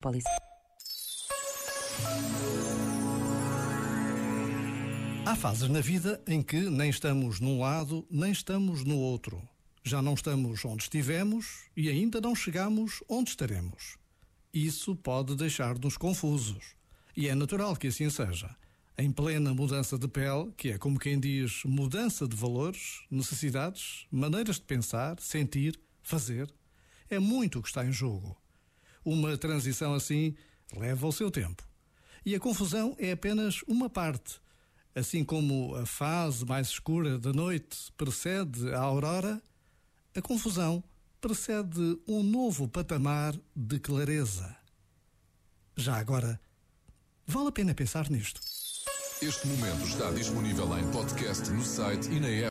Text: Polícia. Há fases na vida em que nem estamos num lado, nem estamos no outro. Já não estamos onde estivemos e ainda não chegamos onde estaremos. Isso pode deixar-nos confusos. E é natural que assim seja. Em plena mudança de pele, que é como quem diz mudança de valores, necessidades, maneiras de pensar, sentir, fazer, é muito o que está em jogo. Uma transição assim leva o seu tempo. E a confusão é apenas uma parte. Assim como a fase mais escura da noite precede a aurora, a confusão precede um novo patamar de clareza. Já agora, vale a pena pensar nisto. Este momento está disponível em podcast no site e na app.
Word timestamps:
Polícia. 0.00 0.30
Há 5.26 5.34
fases 5.34 5.68
na 5.68 5.80
vida 5.80 6.22
em 6.24 6.40
que 6.40 6.70
nem 6.70 6.88
estamos 6.88 7.40
num 7.40 7.58
lado, 7.58 8.06
nem 8.08 8.30
estamos 8.30 8.84
no 8.84 8.96
outro. 8.96 9.42
Já 9.82 10.00
não 10.00 10.14
estamos 10.14 10.64
onde 10.64 10.84
estivemos 10.84 11.64
e 11.76 11.88
ainda 11.88 12.20
não 12.20 12.36
chegamos 12.36 13.02
onde 13.08 13.30
estaremos. 13.30 13.98
Isso 14.54 14.94
pode 14.94 15.34
deixar-nos 15.34 15.96
confusos. 15.96 16.76
E 17.16 17.26
é 17.26 17.34
natural 17.34 17.74
que 17.74 17.88
assim 17.88 18.08
seja. 18.08 18.54
Em 18.96 19.10
plena 19.10 19.52
mudança 19.52 19.98
de 19.98 20.06
pele, 20.06 20.52
que 20.56 20.70
é 20.70 20.78
como 20.78 20.98
quem 20.98 21.18
diz 21.18 21.64
mudança 21.64 22.28
de 22.28 22.36
valores, 22.36 23.02
necessidades, 23.10 24.06
maneiras 24.12 24.56
de 24.56 24.62
pensar, 24.62 25.18
sentir, 25.18 25.76
fazer, 26.04 26.48
é 27.10 27.18
muito 27.18 27.58
o 27.58 27.62
que 27.62 27.68
está 27.68 27.84
em 27.84 27.92
jogo. 27.92 28.36
Uma 29.10 29.38
transição 29.38 29.94
assim 29.94 30.36
leva 30.76 31.06
o 31.06 31.12
seu 31.12 31.30
tempo. 31.30 31.66
E 32.26 32.34
a 32.34 32.38
confusão 32.38 32.94
é 32.98 33.12
apenas 33.12 33.62
uma 33.66 33.88
parte. 33.88 34.38
Assim 34.94 35.24
como 35.24 35.74
a 35.76 35.86
fase 35.86 36.44
mais 36.44 36.68
escura 36.68 37.18
da 37.18 37.32
noite 37.32 37.90
precede 37.96 38.70
a 38.74 38.80
aurora, 38.80 39.40
a 40.14 40.20
confusão 40.20 40.84
precede 41.22 41.98
um 42.06 42.22
novo 42.22 42.68
patamar 42.68 43.34
de 43.56 43.78
clareza. 43.78 44.54
Já 45.74 45.96
agora, 45.96 46.38
vale 47.26 47.48
a 47.48 47.52
pena 47.52 47.74
pensar 47.74 48.10
nisto. 48.10 48.42
Este 49.22 49.46
momento 49.46 49.86
está 49.86 50.10
disponível 50.10 50.78
em 50.78 50.86
podcast 50.92 51.50
no 51.50 51.64
site 51.64 52.10
e 52.10 52.20
na 52.20 52.28
app. 52.28 52.46